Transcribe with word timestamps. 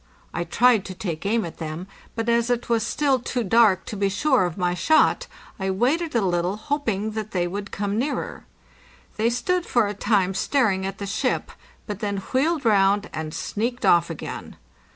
I 0.33 0.45
tried 0.45 0.83
to 0.85 0.95
take 0.95 1.27
aim 1.27 1.45
at 1.45 1.59
them, 1.59 1.85
but 2.15 2.27
as 2.27 2.49
it 2.49 2.69
was 2.69 2.81
still 2.81 3.19
too 3.19 3.43
dark 3.43 3.85
to 3.85 3.95
be 3.95 4.09
sure 4.09 4.45
of 4.45 4.57
my 4.57 4.73
shot, 4.73 5.27
I 5.59 5.69
waited 5.69 6.15
a 6.15 6.21
little, 6.23 6.57
hop 6.57 6.89
ing 6.89 7.11
that 7.11 7.33
they 7.33 7.45
would 7.47 7.69
come 7.69 7.99
nearer. 7.99 8.45
They 9.17 9.29
stood 9.29 9.63
fora 9.63 9.93
time 9.93 10.33
staring 10.33 10.87
at 10.87 10.97
the 10.97 11.05
ship, 11.05 11.51
but 11.85 11.99
then 11.99 12.17
wheeled 12.17 12.65
round 12.65 13.11
and 13.13 13.31
sneaked 13.31 13.85
off 13.85 14.09
again. 14.09 14.55